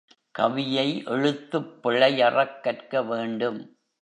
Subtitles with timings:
[0.39, 3.77] கவியை எழுத்துப் பிழையறக் கற்க வேண்டும்.